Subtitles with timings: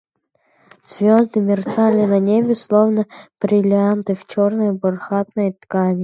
[0.91, 3.05] Звезды мерцали на небе, словно
[3.39, 5.99] бриллианты в черной бархатной ткани.